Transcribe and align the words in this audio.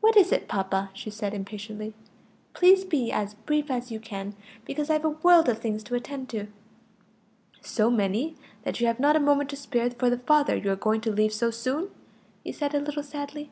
"What 0.00 0.16
is 0.16 0.30
it, 0.30 0.46
papa?" 0.46 0.90
she 0.92 1.10
said 1.10 1.34
impatiently. 1.34 1.92
"Please 2.52 2.84
be 2.84 3.10
as 3.10 3.34
brief 3.34 3.68
as 3.68 3.90
you 3.90 3.98
can; 3.98 4.36
because 4.64 4.90
I've 4.90 5.04
a 5.04 5.08
world 5.08 5.48
of 5.48 5.58
things 5.58 5.82
to 5.82 5.96
attend 5.96 6.28
to." 6.28 6.46
"So 7.62 7.90
many 7.90 8.36
that 8.62 8.80
you 8.80 8.86
have 8.86 9.00
not 9.00 9.16
a 9.16 9.18
moment 9.18 9.50
to 9.50 9.56
spare 9.56 9.90
for 9.90 10.08
the 10.08 10.18
father 10.18 10.54
you 10.54 10.70
are 10.70 10.76
going 10.76 11.00
to 11.00 11.10
leave 11.10 11.32
so 11.32 11.50
soon?" 11.50 11.88
he 12.44 12.52
said 12.52 12.76
a 12.76 12.80
little 12.80 13.02
sadly. 13.02 13.50